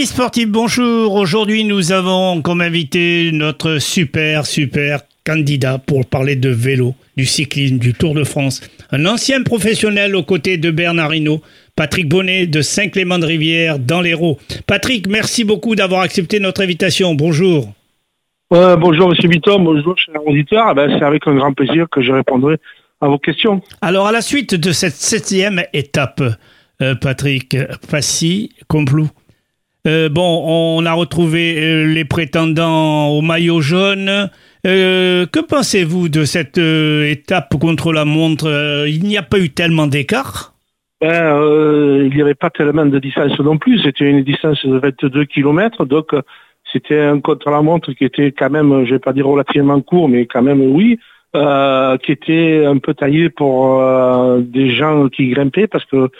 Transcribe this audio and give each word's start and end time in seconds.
Amis 0.00 0.06
sportifs, 0.06 0.48
bonjour. 0.48 1.14
Aujourd'hui, 1.14 1.64
nous 1.64 1.92
avons 1.92 2.40
comme 2.40 2.62
invité 2.62 3.32
notre 3.34 3.76
super, 3.76 4.46
super 4.46 5.00
candidat 5.26 5.76
pour 5.76 6.06
parler 6.06 6.36
de 6.36 6.48
vélo, 6.48 6.94
du 7.18 7.26
cyclisme, 7.26 7.76
du 7.76 7.92
Tour 7.92 8.14
de 8.14 8.24
France. 8.24 8.62
Un 8.92 9.04
ancien 9.04 9.42
professionnel 9.42 10.16
aux 10.16 10.22
côtés 10.22 10.56
de 10.56 10.70
Bernard 10.70 11.14
Hinault, 11.14 11.42
Patrick 11.76 12.08
Bonnet 12.08 12.46
de 12.46 12.62
Saint-Clément-de-Rivière 12.62 13.78
dans 13.78 14.00
l'Hérault. 14.00 14.38
Patrick, 14.66 15.06
merci 15.06 15.44
beaucoup 15.44 15.74
d'avoir 15.74 16.00
accepté 16.00 16.40
notre 16.40 16.62
invitation. 16.62 17.14
Bonjour. 17.14 17.68
bonjour 18.50 19.10
Monsieur 19.10 19.28
Bitton, 19.28 19.58
bonjour 19.58 19.98
chers 19.98 20.26
auditeurs. 20.26 20.64
Ah 20.68 20.72
ben, 20.72 20.96
c'est 20.98 21.04
avec 21.04 21.26
un 21.26 21.34
grand 21.34 21.52
plaisir 21.52 21.88
que 21.90 22.00
je 22.00 22.10
répondrai 22.10 22.56
à 23.02 23.08
vos 23.08 23.18
questions. 23.18 23.60
Alors 23.82 24.06
à 24.06 24.12
la 24.12 24.22
suite 24.22 24.54
de 24.54 24.72
cette 24.72 24.94
septième 24.94 25.62
étape, 25.74 26.22
euh, 26.80 26.94
Patrick, 26.94 27.54
Passy, 27.90 28.54
Complou, 28.66 29.10
euh, 29.86 30.08
bon, 30.10 30.42
on 30.46 30.84
a 30.84 30.92
retrouvé 30.92 31.56
euh, 31.58 31.86
les 31.86 32.04
prétendants 32.04 33.08
au 33.08 33.22
maillot 33.22 33.60
jaune. 33.60 34.28
Euh, 34.66 35.26
que 35.26 35.40
pensez-vous 35.40 36.08
de 36.10 36.24
cette 36.24 36.58
étape 36.58 37.58
contre 37.58 37.92
la 37.92 38.04
montre 38.04 38.84
Il 38.86 39.04
n'y 39.04 39.16
a 39.16 39.22
pas 39.22 39.38
eu 39.38 39.50
tellement 39.50 39.86
d'écart? 39.86 40.52
Ben, 41.00 41.34
Il 42.04 42.14
n'y 42.14 42.20
avait 42.20 42.34
pas 42.34 42.50
tellement 42.50 42.84
de 42.84 42.98
distance 42.98 43.38
non 43.40 43.56
plus. 43.56 43.80
C'était 43.82 44.04
une 44.04 44.22
distance 44.22 44.64
de 44.66 44.78
22 44.78 45.24
km. 45.24 45.86
Donc, 45.86 46.08
c'était 46.70 47.00
un 47.00 47.20
contre-la-montre 47.20 47.92
qui 47.92 48.04
était 48.04 48.32
quand 48.32 48.50
même, 48.50 48.84
je 48.84 48.92
vais 48.92 48.98
pas 48.98 49.14
dire 49.14 49.26
relativement 49.26 49.80
court, 49.80 50.10
mais 50.10 50.26
quand 50.26 50.42
même 50.42 50.60
oui, 50.60 50.98
qui 51.32 52.12
était 52.12 52.66
un 52.66 52.76
peu 52.76 52.92
taillé 52.92 53.30
pour 53.30 53.82
des 54.40 54.74
gens 54.74 55.08
qui 55.08 55.30
grimpaient 55.30 55.68
parce 55.68 55.86
que 55.86 56.10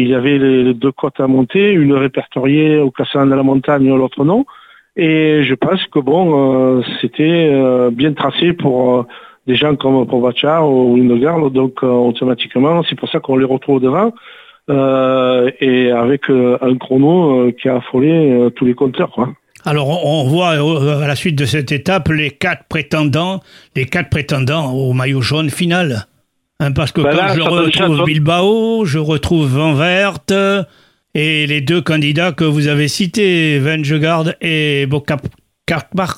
il 0.00 0.08
y 0.08 0.14
avait 0.14 0.38
les, 0.38 0.74
deux 0.74 0.92
côtes 0.92 1.20
à 1.20 1.26
monter, 1.26 1.72
une 1.72 1.94
répertoriée 1.94 2.78
au 2.78 2.90
classement 2.90 3.26
de 3.26 3.34
la 3.34 3.42
montagne, 3.42 3.88
l'autre 3.88 4.24
non. 4.24 4.44
Et 4.96 5.44
je 5.44 5.54
pense 5.54 5.86
que 5.86 5.98
bon, 5.98 6.78
euh, 6.78 6.82
c'était 7.00 7.48
euh, 7.52 7.90
bien 7.90 8.12
tracé 8.12 8.52
pour 8.52 8.98
euh, 8.98 9.02
des 9.46 9.54
gens 9.54 9.76
comme 9.76 10.06
Pogacar 10.06 10.68
ou 10.68 10.94
Windegarde, 10.94 11.52
donc 11.52 11.82
automatiquement, 11.82 12.82
c'est 12.88 12.96
pour 12.96 13.08
ça 13.08 13.20
qu'on 13.20 13.36
les 13.36 13.44
retrouve 13.44 13.80
devant. 13.80 14.12
et 14.68 15.90
avec 15.90 16.30
un 16.30 16.76
chrono 16.78 17.50
qui 17.52 17.68
a 17.68 17.76
affolé 17.76 18.50
tous 18.54 18.64
les 18.64 18.74
compteurs. 18.74 19.16
Alors 19.64 19.88
on 20.06 20.28
voit 20.28 20.50
à 20.50 21.08
la 21.08 21.16
suite 21.16 21.36
de 21.36 21.46
cette 21.46 21.72
étape 21.72 22.08
les 22.08 22.30
quatre 22.30 22.64
prétendants, 22.68 23.40
les 23.74 23.86
quatre 23.86 24.10
prétendants 24.10 24.72
au 24.72 24.92
maillot 24.92 25.22
jaune 25.22 25.50
final. 25.50 26.06
Hein, 26.60 26.72
parce 26.72 26.92
que 26.92 27.00
ben 27.00 27.16
quand 27.16 27.28
je 27.34 27.40
retrouve 27.40 28.04
Bilbao, 28.04 28.84
je 28.84 28.98
retrouve 28.98 29.46
Van 29.46 29.72
Verte 29.72 30.34
et 31.14 31.46
les 31.46 31.62
deux 31.62 31.80
candidats 31.80 32.32
que 32.32 32.44
vous 32.44 32.68
avez 32.68 32.86
cités, 32.86 33.58
Vengegaard 33.58 34.34
et 34.42 34.86
Bocap-Kartbach. 34.86 36.16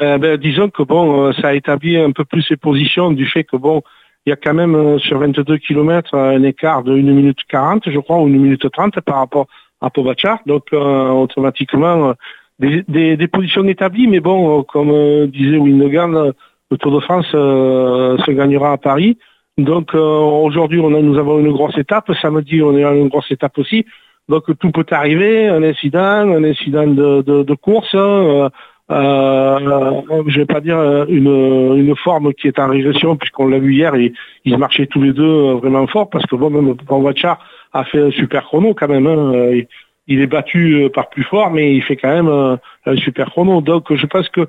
Eh 0.00 0.18
ben, 0.18 0.36
disons 0.36 0.70
que 0.70 0.84
bon, 0.84 1.26
euh, 1.26 1.32
ça 1.40 1.48
a 1.48 1.54
établi 1.54 1.96
un 1.96 2.12
peu 2.12 2.24
plus 2.24 2.42
ses 2.42 2.56
positions 2.56 3.10
du 3.10 3.26
fait 3.26 3.42
que 3.42 3.56
bon, 3.56 3.82
il 4.24 4.30
y 4.30 4.32
a 4.32 4.36
quand 4.36 4.54
même 4.54 4.76
euh, 4.76 4.98
sur 4.98 5.18
22 5.18 5.58
km 5.58 6.14
un 6.14 6.44
écart 6.44 6.84
de 6.84 6.92
1 6.92 6.96
minute 7.02 7.38
40, 7.48 7.90
je 7.90 7.98
crois, 7.98 8.18
ou 8.18 8.26
1 8.26 8.28
minute 8.28 8.70
30 8.70 9.00
par 9.00 9.16
rapport 9.16 9.48
à 9.80 9.90
Pogacar. 9.90 10.38
Donc 10.46 10.66
euh, 10.72 11.08
automatiquement, 11.08 12.14
des, 12.60 13.28
positions 13.32 13.64
établies, 13.64 14.06
mais 14.06 14.20
bon, 14.20 14.62
comme 14.62 15.26
disait 15.26 15.56
Windegan, 15.56 16.32
le 16.70 16.76
Tour 16.78 16.92
de 16.92 17.00
France 17.00 17.26
se 17.32 18.30
gagnera 18.30 18.72
à 18.72 18.76
Paris. 18.76 19.18
Donc 19.58 19.94
euh, 19.94 19.98
aujourd'hui, 19.98 20.80
on 20.80 20.94
a, 20.94 21.00
nous 21.00 21.18
avons 21.18 21.38
une 21.38 21.52
grosse 21.52 21.78
étape. 21.78 22.12
Samedi, 22.20 22.62
on 22.62 22.76
est 22.76 22.84
à 22.84 22.92
une 22.92 23.08
grosse 23.08 23.30
étape 23.30 23.56
aussi. 23.58 23.86
Donc 24.28 24.44
tout 24.58 24.70
peut 24.70 24.84
arriver, 24.90 25.48
un 25.48 25.62
incident, 25.62 26.00
un 26.00 26.44
incident 26.44 26.86
de, 26.86 27.22
de, 27.22 27.42
de 27.42 27.54
course. 27.54 27.94
Euh, 27.94 28.48
euh, 28.90 30.02
je 30.26 30.40
vais 30.40 30.46
pas 30.46 30.60
dire 30.60 30.78
une, 31.08 31.74
une 31.76 31.96
forme 31.96 32.34
qui 32.34 32.48
est 32.48 32.58
en 32.58 32.68
régression 32.68 33.16
puisqu'on 33.16 33.48
l'a 33.48 33.58
vu 33.58 33.74
hier, 33.74 33.94
et, 33.94 34.12
ils 34.44 34.58
marchaient 34.58 34.86
tous 34.86 35.02
les 35.02 35.12
deux 35.12 35.24
euh, 35.24 35.54
vraiment 35.54 35.86
fort 35.86 36.08
parce 36.10 36.24
que 36.26 36.36
bon, 36.36 36.50
même 36.50 36.76
Pogacar 36.76 37.38
a 37.72 37.84
fait 37.84 38.00
un 38.00 38.10
super 38.10 38.44
chrono 38.44 38.74
quand 38.74 38.88
même. 38.88 39.06
Hein. 39.06 39.62
Il 40.08 40.20
est 40.20 40.28
battu 40.28 40.88
par 40.94 41.08
plus 41.08 41.24
fort, 41.24 41.50
mais 41.50 41.74
il 41.74 41.82
fait 41.82 41.96
quand 41.96 42.14
même 42.14 42.58
un 42.86 42.96
super 42.96 43.30
chrono. 43.30 43.60
Donc 43.60 43.92
je 43.92 44.06
pense 44.06 44.28
que 44.28 44.46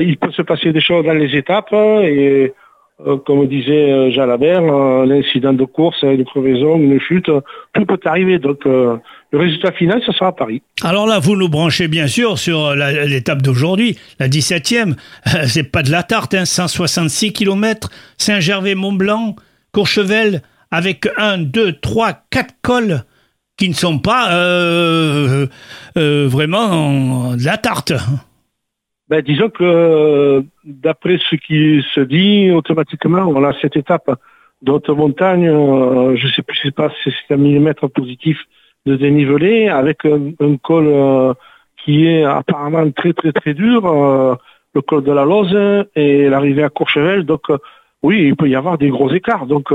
il 0.00 0.16
peut 0.18 0.30
se 0.30 0.42
passer 0.42 0.72
des 0.72 0.80
choses 0.80 1.04
dans 1.04 1.12
les 1.12 1.36
étapes 1.36 1.72
et 1.72 2.46
euh, 2.46 2.54
comme 3.26 3.46
disait 3.46 3.90
euh, 3.90 4.10
Jalabert, 4.10 4.62
euh, 4.62 5.06
l'incident 5.06 5.52
de 5.52 5.64
course, 5.64 6.02
une 6.02 6.24
crevaison, 6.24 6.76
une 6.76 7.00
chute, 7.00 7.30
tout 7.72 7.86
peut 7.86 8.00
arriver. 8.04 8.38
Donc 8.38 8.64
le 8.64 9.00
résultat 9.32 9.72
final, 9.72 10.02
ce 10.04 10.12
sera 10.12 10.28
à 10.28 10.32
Paris. 10.32 10.62
Alors 10.82 11.06
là, 11.06 11.18
vous 11.18 11.36
nous 11.36 11.48
branchez 11.48 11.88
bien 11.88 12.06
sûr 12.06 12.38
sur 12.38 12.74
l'étape 12.74 13.42
d'aujourd'hui, 13.42 13.96
la 14.18 14.28
17e. 14.28 14.94
C'est 15.46 15.70
pas 15.70 15.82
de 15.82 15.90
la 15.90 16.02
tarte, 16.02 16.34
hein, 16.34 16.44
166 16.44 17.32
km, 17.32 17.90
Saint-Gervais-Mont-Blanc, 18.18 19.36
Courchevel, 19.72 20.42
avec 20.70 21.08
1, 21.16 21.38
2, 21.38 21.72
3, 21.80 22.12
4 22.30 22.54
cols 22.62 23.02
qui 23.56 23.68
ne 23.68 23.74
sont 23.74 23.98
pas 23.98 24.28
vraiment 25.94 27.36
de 27.36 27.44
la 27.44 27.56
tarte 27.56 27.92
ben, 29.10 29.22
disons 29.22 29.50
que 29.50 30.44
d'après 30.70 31.18
ce 31.18 31.36
qui 31.36 31.84
se 31.94 32.00
dit, 32.00 32.50
automatiquement, 32.50 33.26
on 33.26 33.44
a 33.44 33.52
cette 33.60 33.76
étape 33.76 34.10
d'autres 34.62 34.94
montagne, 34.94 35.48
euh, 35.48 36.16
je 36.16 36.28
sais 36.28 36.42
plus, 36.42 36.70
pas 36.72 36.90
si 37.02 37.10
c'est 37.10 37.34
un 37.34 37.38
millimètre 37.38 37.88
positif 37.88 38.38
de 38.86 38.96
dénivelé, 38.96 39.68
avec 39.68 40.04
un, 40.04 40.56
col 40.62 40.86
euh, 40.86 41.34
qui 41.82 42.06
est 42.06 42.24
apparemment 42.24 42.90
très 42.90 43.12
très 43.12 43.32
très 43.32 43.54
dur, 43.54 43.86
euh, 43.86 44.34
le 44.74 44.80
col 44.82 45.02
de 45.02 45.12
la 45.12 45.24
Loze 45.24 45.86
et 45.96 46.28
l'arrivée 46.28 46.62
à 46.62 46.68
Courchevel. 46.68 47.24
Donc 47.24 47.48
oui, 48.02 48.22
il 48.26 48.36
peut 48.36 48.48
y 48.48 48.54
avoir 48.54 48.78
des 48.78 48.88
gros 48.88 49.10
écarts. 49.12 49.46
Donc 49.46 49.72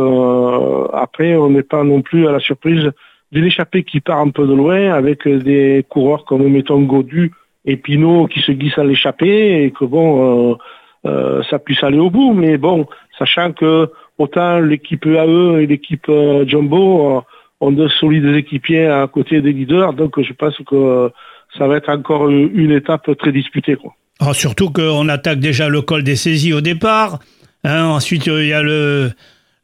après, 0.94 1.35
on 1.35 1.50
n'est 1.50 1.63
pas 1.63 1.83
non 1.83 2.01
plus 2.01 2.27
à 2.27 2.31
la 2.31 2.39
surprise 2.39 2.91
d'une 3.31 3.45
échappée 3.45 3.83
qui 3.83 4.00
part 4.00 4.19
un 4.19 4.29
peu 4.29 4.47
de 4.47 4.53
loin, 4.53 4.94
avec 4.94 5.27
des 5.27 5.85
coureurs 5.89 6.23
comme 6.25 6.47
mettons 6.47 6.81
Godu 6.81 7.33
et 7.66 7.75
Pinot 7.75 8.27
qui 8.27 8.39
se 8.39 8.53
glisse 8.53 8.77
à 8.77 8.83
l'échappée 8.83 9.63
et 9.63 9.72
que 9.72 9.83
bon, 9.83 10.57
euh, 11.06 11.40
euh, 11.40 11.44
ça 11.50 11.60
puisse 11.60 11.84
aller 11.84 12.00
au 12.00 12.10
bout. 12.10 12.34
Mais 12.34 12.58
bon, 12.58 12.88
sachant 13.18 13.52
que 13.52 13.90
autant 14.18 14.60
l'équipe 14.60 15.06
AE 15.06 15.62
et 15.62 15.68
l'équipe 15.68 16.08
euh, 16.10 16.46
Jumbo 16.48 17.24
ont 17.62 17.72
de 17.72 17.88
solides 17.88 18.36
équipiers 18.36 18.88
à 18.88 19.08
côté 19.08 19.42
des 19.42 19.54
leaders, 19.54 19.94
donc 19.94 20.22
je 20.22 20.34
pense 20.34 20.56
que 20.68 21.12
ça 21.58 21.68
va 21.68 21.78
être 21.78 21.90
encore 21.90 22.30
une 22.30 22.72
étape 22.72 23.10
très 23.18 23.32
disputée. 23.32 23.76
Quoi. 23.76 23.94
Ah, 24.20 24.34
surtout 24.34 24.70
qu'on 24.70 25.08
attaque 25.08 25.40
déjà 25.40 25.70
le 25.70 25.82
col 25.82 26.04
des 26.04 26.18
saisies 26.18 26.54
au 26.54 26.62
départ. 26.62 27.20
Hein. 27.64 27.86
ensuite, 27.86 28.28
il 28.28 28.48
y 28.48 28.54
a 28.54 28.62
le, 28.62 29.12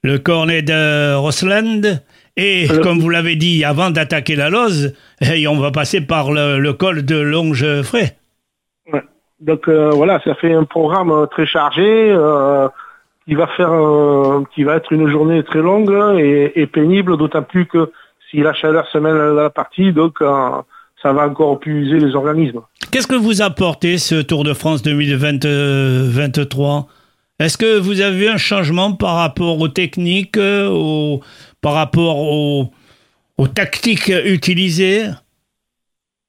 le 0.03 0.17
cornet 0.19 0.61
de 0.61 1.15
Rosland. 1.15 2.01
Et 2.37 2.67
comme 2.81 2.99
vous 2.99 3.09
l'avez 3.09 3.35
dit, 3.35 3.65
avant 3.65 3.91
d'attaquer 3.91 4.35
la 4.35 4.49
Loze, 4.49 4.93
eh, 5.21 5.47
on 5.47 5.59
va 5.59 5.71
passer 5.71 6.01
par 6.01 6.31
le, 6.31 6.71
col 6.71 7.03
de 7.03 7.17
Longefray. 7.17 8.13
Donc 9.41 9.67
euh, 9.67 9.89
voilà, 9.89 10.21
ça 10.23 10.35
fait 10.35 10.53
un 10.53 10.65
programme 10.65 11.11
euh, 11.11 11.25
très 11.25 11.47
chargé 11.47 11.83
euh, 11.83 12.69
qui 13.25 13.33
va 13.33 13.47
faire, 13.47 13.71
qui 14.53 14.63
va 14.63 14.75
être 14.75 14.93
une 14.93 15.09
journée 15.09 15.43
très 15.43 15.59
longue 15.59 15.91
et, 16.19 16.67
pénible, 16.67 17.17
d'autant 17.17 17.43
plus 17.43 17.65
que 17.65 17.91
si 18.29 18.37
la 18.37 18.53
chaleur 18.53 18.87
se 18.87 18.97
mêle 18.97 19.17
à 19.17 19.33
la 19.33 19.49
partie, 19.49 19.93
donc 19.93 20.19
ça 20.21 21.13
va 21.13 21.27
encore 21.27 21.59
puiser 21.59 21.99
les 21.99 22.15
organismes. 22.15 22.61
Qu'est-ce 22.91 23.07
que 23.07 23.15
vous 23.15 23.43
apportez 23.43 23.99
ce 23.99 24.21
Tour 24.21 24.43
de 24.43 24.53
France 24.53 24.81
2023 24.81 26.87
Est-ce 27.39 27.59
que 27.59 27.77
vous 27.77 28.01
avez 28.01 28.17
vu 28.17 28.27
un 28.27 28.37
changement 28.37 28.93
par 28.93 29.15
rapport 29.15 29.61
aux 29.61 29.67
techniques, 29.67 30.37
aux 30.37 31.21
par 31.61 31.73
rapport 31.73 32.17
aux, 32.17 32.71
tactiques 33.53 34.11
utilisées? 34.25 35.05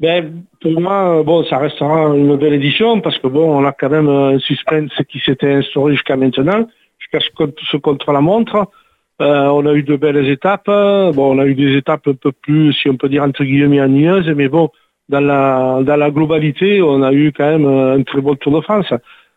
Ben, 0.03 0.43
pour 0.61 0.81
moi, 0.81 1.23
bon, 1.23 1.45
ça 1.45 1.59
restera 1.59 2.09
une 2.17 2.35
belle 2.37 2.55
édition 2.55 3.01
parce 3.01 3.19
que 3.19 3.29
bon, 3.29 3.61
on 3.61 3.65
a 3.65 3.71
quand 3.71 3.89
même 3.89 4.09
un 4.09 4.37
suspense 4.41 4.91
qui 5.09 5.21
s'était 5.21 5.53
instauré 5.53 5.93
jusqu'à 5.93 6.17
maintenant, 6.17 6.67
jusqu'à 6.99 7.21
ce 7.21 7.77
contre-la-montre. 7.77 8.67
Euh, 9.21 9.47
on 9.47 9.65
a 9.65 9.73
eu 9.75 9.85
de 9.85 9.95
belles 9.95 10.29
étapes. 10.29 10.67
Bon, 10.67 11.37
on 11.37 11.39
a 11.39 11.47
eu 11.47 11.55
des 11.55 11.77
étapes 11.77 12.09
un 12.09 12.15
peu 12.15 12.33
plus, 12.33 12.73
si 12.73 12.89
on 12.89 12.97
peut 12.97 13.09
dire 13.09 13.23
entre 13.23 13.45
guillemets, 13.45 13.81
ennuyeuses, 13.81 14.29
mais 14.31 14.49
bon, 14.49 14.71
dans 15.09 15.21
la 15.21 15.79
dans 15.85 15.97
la 15.97 16.11
globalité, 16.11 16.83
on 16.83 17.01
a 17.05 17.13
eu 17.13 17.31
quand 17.31 17.47
même 17.47 17.67
un 17.67 18.03
très 18.03 18.21
bon 18.21 18.35
Tour 18.35 18.57
de 18.57 18.61
France. 18.61 18.93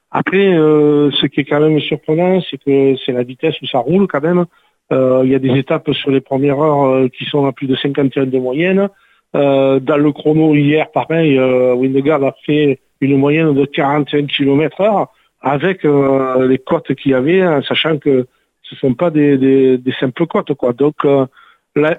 Après, 0.10 0.48
euh, 0.48 1.12
ce 1.12 1.28
qui 1.28 1.42
est 1.42 1.46
quand 1.46 1.60
même 1.60 1.80
surprenant, 1.80 2.42
c'est 2.50 2.58
que 2.58 2.96
c'est 3.06 3.12
la 3.12 3.22
vitesse 3.22 3.62
où 3.62 3.68
ça 3.68 3.78
roule 3.78 4.08
quand 4.08 4.22
même. 4.22 4.46
Euh, 4.92 5.22
il 5.26 5.30
y 5.30 5.36
a 5.36 5.40
des 5.40 5.56
étapes 5.60 5.92
sur 5.94 6.10
les 6.10 6.22
premières 6.22 6.58
heures 6.60 7.08
qui 7.16 7.26
sont 7.26 7.46
à 7.46 7.52
plus 7.52 7.68
de 7.68 7.76
51 7.76 8.26
de 8.26 8.40
moyenne. 8.40 8.90
Euh, 9.36 9.80
dans 9.80 9.98
le 9.98 10.12
chrono 10.12 10.56
hier, 10.56 10.90
pareil, 10.92 11.40
Windegaard 11.40 12.24
a 12.24 12.34
fait 12.46 12.80
une 13.02 13.18
moyenne 13.18 13.54
de 13.54 13.66
41 13.66 14.26
km 14.28 14.82
heure 14.82 15.08
avec 15.42 15.84
les 15.84 16.58
côtes 16.58 16.96
qu'il 16.96 17.12
y 17.12 17.14
avait, 17.14 17.44
sachant 17.68 17.98
que 17.98 18.26
ce 18.64 18.76
sont 18.78 18.94
pas 18.94 19.12
des, 19.12 19.38
des, 19.38 19.94
simples 20.00 20.26
côtes. 20.26 20.54
Quoi. 20.56 20.74
Donc 20.74 20.96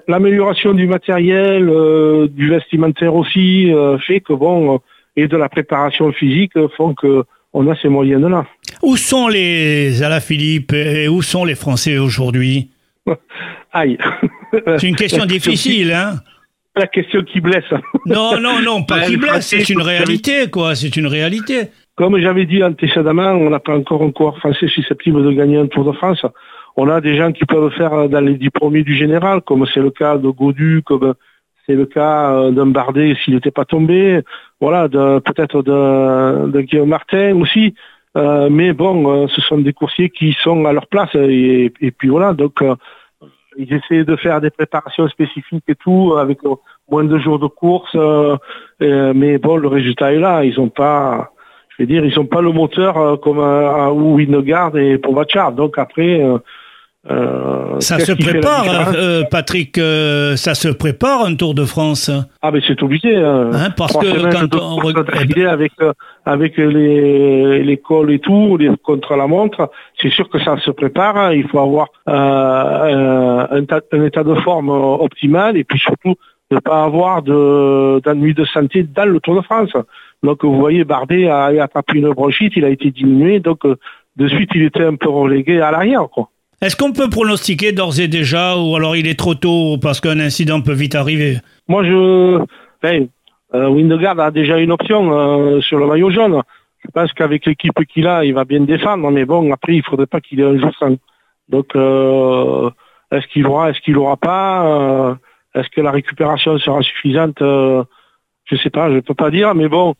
l'amélioration 0.07 0.73
du 0.73 0.87
matériel, 0.87 1.67
du 2.29 2.49
vestimentaire 2.49 3.15
aussi, 3.15 3.71
fait 4.05 4.19
que 4.19 4.33
bon, 4.33 4.81
et 5.15 5.27
de 5.27 5.37
la 5.37 5.47
préparation 5.47 6.11
physique 6.11 6.53
font 6.75 6.93
que 6.93 7.23
on 7.53 7.67
a 7.67 7.75
ces 7.75 7.89
moyens-là. 7.89 8.45
Où 8.83 8.95
sont 8.97 9.27
les 9.27 9.91
Philippe 10.21 10.73
et 10.73 11.07
où 11.07 11.21
sont 11.21 11.45
les 11.45 11.55
Français 11.55 11.97
aujourd'hui? 11.97 12.69
Aïe. 13.73 13.97
C'est 14.51 14.87
une 14.87 14.95
question 14.95 15.25
difficile, 15.37 15.91
hein 15.91 16.19
La 16.77 16.87
question 16.87 17.23
qui 17.23 17.41
blesse. 17.41 17.65
Non, 18.05 18.39
non, 18.39 18.61
non, 18.61 18.83
pas 18.83 19.01
qui 19.01 19.17
blesse, 19.17 19.47
c'est 19.47 19.69
une 19.69 19.81
réalité, 19.81 20.49
quoi, 20.49 20.75
c'est 20.75 20.95
une 20.95 21.07
réalité. 21.07 21.69
Comme 21.95 22.19
j'avais 22.19 22.45
dit 22.45 22.63
antécédemment, 22.63 23.31
on 23.31 23.49
n'a 23.49 23.59
pas 23.59 23.75
encore 23.75 24.03
un 24.03 24.11
coureur 24.11 24.37
français 24.37 24.67
susceptible 24.67 25.23
de 25.23 25.31
gagner 25.31 25.57
un 25.57 25.67
Tour 25.67 25.83
de 25.83 25.91
France. 25.91 26.23
On 26.75 26.87
a 26.89 27.01
des 27.01 27.17
gens 27.17 27.31
qui 27.31 27.45
peuvent 27.45 27.71
faire 27.71 28.07
dans 28.07 28.21
les 28.21 28.35
dix 28.35 28.51
premiers 28.51 28.83
du 28.83 28.95
général, 28.95 29.41
comme 29.41 29.65
c'est 29.73 29.79
le 29.79 29.89
cas 29.89 30.17
de 30.17 30.29
Godu, 30.29 30.83
comme 30.85 31.15
c'est 31.65 31.75
le 31.75 31.85
cas 31.85 32.31
euh, 32.31 32.51
d'un 32.51 32.67
Bardet 32.67 33.15
s'il 33.23 33.33
n'était 33.33 33.51
pas 33.51 33.65
tombé. 33.65 34.21
Voilà, 34.61 34.87
peut-être 34.87 35.61
de, 35.63 36.49
de, 36.49 36.61
Guillaume 36.61 36.89
Martin 36.89 37.35
aussi. 37.35 37.75
Euh, 38.15 38.49
mais 38.49 38.73
bon, 38.73 39.23
euh, 39.23 39.27
ce 39.27 39.41
sont 39.41 39.57
des 39.57 39.73
coursiers 39.73 40.09
qui 40.09 40.35
sont 40.43 40.65
à 40.65 40.73
leur 40.73 40.87
place. 40.87 41.13
Et, 41.15 41.71
puis 41.97 42.09
voilà, 42.09 42.33
donc 42.33 42.63
ils 43.57 43.73
essaient 43.73 44.03
de 44.03 44.15
faire 44.15 44.39
des 44.39 44.49
préparations 44.49 45.07
spécifiques 45.07 45.63
et 45.67 45.75
tout, 45.75 46.15
avec 46.17 46.39
moins 46.89 47.03
de 47.03 47.17
jours 47.17 47.39
de 47.39 47.47
course. 47.47 47.95
mais 48.79 49.37
bon, 49.37 49.57
le 49.57 49.67
résultat 49.67 50.13
est 50.13 50.19
là. 50.19 50.43
Ils 50.43 50.57
n'ont 50.57 50.69
pas, 50.69 51.31
je 51.69 51.83
vais 51.83 51.87
dire, 51.87 52.05
ils 52.05 52.15
n'ont 52.15 52.25
pas 52.25 52.41
le 52.41 52.51
moteur 52.51 53.19
comme 53.19 53.39
à, 53.39 53.91
ou 53.91 54.15
Winogard 54.15 54.77
et 54.77 54.97
Pogacar. 54.97 55.51
Donc 55.51 55.77
après, 55.77 56.21
euh, 57.09 57.79
ça 57.79 57.99
se 57.99 58.11
prépare, 58.11 58.91
euh, 58.95 59.23
Patrick, 59.29 59.77
euh, 59.77 60.35
ça 60.35 60.55
se 60.55 60.67
prépare 60.67 61.25
un 61.25 61.35
Tour 61.35 61.53
de 61.53 61.63
France. 61.63 62.11
Ah 62.41 62.51
mais 62.51 62.59
c'est 62.67 62.81
obligé. 62.83 63.15
Hein, 63.15 63.51
hein 63.53 63.69
parce 63.77 63.95
que 63.95 64.31
quand 64.31 64.53
on 64.59 64.75
regarde 64.75 65.09
avec 65.47 65.71
avec 66.25 66.57
les 66.57 67.63
les 67.63 67.77
cols 67.77 68.11
et 68.11 68.19
tout, 68.19 68.57
les 68.57 68.71
contre 68.83 69.15
la 69.15 69.27
montre, 69.27 69.71
c'est 70.01 70.09
sûr 70.09 70.27
que 70.29 70.39
ça 70.43 70.57
se 70.57 70.71
prépare. 70.71 71.15
Hein. 71.17 71.33
Il 71.33 71.47
faut 71.47 71.59
avoir 71.59 71.87
un, 72.07 73.47
un, 73.51 74.03
état 74.03 74.23
de 74.23 74.35
forme 74.41 74.69
optimal 74.69 75.55
et 75.55 75.63
puis 75.63 75.79
surtout 75.79 76.15
ne 76.51 76.59
pas 76.59 76.83
avoir 76.83 77.21
de 77.21 78.01
d'ennui 78.03 78.33
de 78.33 78.43
santé 78.43 78.83
dans 78.83 79.05
le 79.05 79.19
Tour 79.21 79.35
de 79.35 79.41
France. 79.41 79.71
Donc 80.23 80.43
vous 80.43 80.59
voyez, 80.59 80.83
Bardet 80.83 81.29
a, 81.29 81.45
a 81.45 81.63
attrapé 81.63 81.99
une 81.99 82.11
bronchite, 82.11 82.53
il 82.57 82.65
a 82.65 82.69
été 82.69 82.91
diminué, 82.91 83.39
donc 83.39 83.59
de 83.65 84.27
suite 84.27 84.49
il 84.55 84.63
était 84.63 84.83
un 84.83 84.95
peu 84.95 85.09
relégué 85.09 85.61
à 85.61 85.71
l'arrière 85.71 86.09
quoi. 86.11 86.29
Est-ce 86.59 86.75
qu'on 86.75 86.91
peut 86.91 87.09
pronostiquer 87.09 87.71
d'ores 87.71 87.99
et 87.99 88.07
déjà, 88.07 88.57
ou 88.57 88.75
alors 88.75 88.95
il 88.95 89.07
est 89.07 89.17
trop 89.19 89.35
tôt 89.35 89.77
parce 89.79 90.01
qu'un 90.01 90.19
incident 90.19 90.59
peut 90.61 90.73
vite 90.73 90.95
arriver? 90.95 91.37
Moi, 91.67 91.83
je. 91.83 92.43
Euh, 93.53 93.69
Windegaard 93.69 94.19
a 94.19 94.31
déjà 94.31 94.57
une 94.57 94.71
option 94.71 95.11
euh, 95.11 95.61
sur 95.61 95.77
le 95.77 95.85
maillot 95.85 96.09
jaune. 96.09 96.41
Je 96.83 96.89
pense 96.91 97.13
qu'avec 97.13 97.45
l'équipe 97.45 97.73
qu'il 97.85 98.07
a, 98.07 98.25
il 98.25 98.33
va 98.33 98.43
bien 98.43 98.61
défendre, 98.61 99.09
mais 99.11 99.25
bon, 99.25 99.53
après, 99.53 99.75
il 99.75 99.83
faudrait 99.83 100.07
pas 100.07 100.19
qu'il 100.19 100.39
ait 100.39 100.45
un 100.45 100.57
jour 100.57 100.71
sans. 100.79 100.95
Donc, 101.47 101.75
euh, 101.75 102.71
est-ce 103.11 103.27
qu'il 103.27 103.45
aura, 103.45 103.69
est-ce 103.69 103.79
qu'il 103.81 103.97
aura 103.97 104.17
pas 104.17 105.17
Est-ce 105.53 105.69
que 105.69 105.81
la 105.81 105.91
récupération 105.91 106.57
sera 106.57 106.81
suffisante 106.81 107.37
Je 107.39 108.55
sais 108.63 108.71
pas, 108.71 108.91
je 108.91 108.99
peux 108.99 109.13
pas 109.13 109.29
dire, 109.29 109.53
mais 109.53 109.69
bon, 109.69 109.93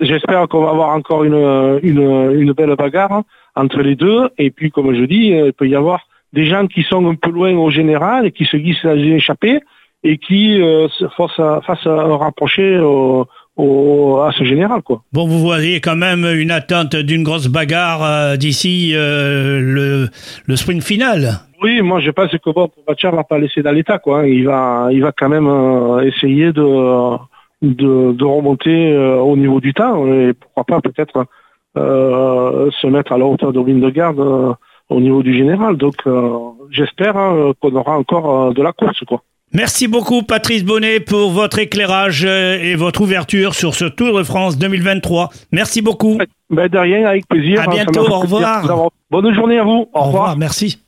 j'espère 0.00 0.48
qu'on 0.48 0.64
va 0.64 0.70
avoir 0.70 0.90
encore 0.90 1.22
une 1.24 2.52
belle 2.52 2.74
bagarre 2.76 3.22
entre 3.54 3.80
les 3.80 3.96
deux. 3.96 4.28
Et 4.38 4.50
puis, 4.50 4.70
comme 4.70 4.94
je 4.94 5.04
dis, 5.04 5.32
euh, 5.32 5.46
il 5.46 5.52
peut 5.52 5.68
y 5.68 5.76
avoir 5.76 6.06
des 6.32 6.46
gens 6.46 6.66
qui 6.66 6.82
sont 6.82 7.06
un 7.08 7.14
peu 7.14 7.30
loin 7.30 7.54
au 7.56 7.70
général 7.70 8.26
et 8.26 8.32
qui 8.32 8.44
se 8.44 8.56
glissent 8.56 8.84
à 8.84 8.94
échapper 8.94 9.60
et 10.02 10.18
qui 10.18 10.60
euh, 10.60 10.88
fassent, 11.16 11.38
un 11.86 12.16
rapprocher 12.16 12.78
au, 12.78 13.26
à 14.20 14.32
ce 14.36 14.44
général. 14.44 14.82
Quoi. 14.82 15.02
Bon, 15.12 15.26
vous 15.26 15.38
voyez 15.38 15.80
quand 15.80 15.96
même 15.96 16.26
une 16.26 16.50
attente 16.50 16.96
d'une 16.96 17.22
grosse 17.22 17.46
bagarre 17.46 18.02
euh, 18.02 18.36
d'ici 18.36 18.92
le, 18.94 20.08
le 20.44 20.56
sprint 20.56 20.82
final. 20.82 21.40
Oui, 21.62 21.80
moi 21.80 22.00
je 22.00 22.10
pense 22.10 22.30
que 22.30 22.50
bon, 22.50 22.68
ne 22.88 23.10
va 23.10 23.24
pas 23.24 23.38
laisser 23.38 23.62
dans 23.62 23.72
l'état. 23.72 23.98
Quoi. 23.98 24.20
Hein. 24.20 24.26
Il, 24.26 24.44
va, 24.44 24.88
il 24.90 25.00
va 25.00 25.12
quand 25.12 25.28
même 25.28 25.48
essayer 26.04 26.52
de, 26.52 27.16
de, 27.62 28.12
de 28.12 28.24
remonter 28.24 28.94
au 28.96 29.36
niveau 29.36 29.60
du 29.60 29.72
temps 29.72 30.06
et 30.06 30.32
pourquoi 30.34 30.64
pas 30.64 30.80
peut-être 30.80 31.16
euh, 31.16 31.24
se 31.76 32.86
mettre 32.86 33.12
à 33.12 33.18
la 33.18 33.26
hauteur 33.26 33.52
de 33.52 33.58
Windegarde 33.58 34.20
euh, 34.20 34.52
au 34.88 35.00
niveau 35.00 35.22
du 35.22 35.36
général. 35.36 35.76
Donc 35.76 35.96
euh, 36.06 36.30
j'espère 36.70 37.16
hein, 37.16 37.52
qu'on 37.60 37.74
aura 37.74 37.98
encore 37.98 38.52
de 38.52 38.62
la 38.62 38.72
course. 38.72 39.00
quoi. 39.06 39.22
Merci 39.52 39.86
beaucoup 39.86 40.22
Patrice 40.22 40.64
Bonnet 40.64 41.00
pour 41.00 41.30
votre 41.30 41.58
éclairage 41.58 42.24
et 42.24 42.74
votre 42.74 43.02
ouverture 43.02 43.54
sur 43.54 43.74
ce 43.74 43.84
Tour 43.84 44.18
de 44.18 44.24
France 44.24 44.58
2023. 44.58 45.30
Merci 45.52 45.80
beaucoup. 45.80 46.18
Ben 46.50 46.68
de 46.68 46.78
rien, 46.78 47.06
avec 47.06 47.26
plaisir. 47.28 47.62
À 47.62 47.66
bientôt, 47.68 48.00
au 48.00 48.18
revoir. 48.20 48.90
Bonne 49.10 49.32
journée 49.32 49.58
à 49.58 49.64
vous. 49.64 49.88
Au, 49.92 50.00
revoir. 50.00 50.36
Merci. 50.36 50.83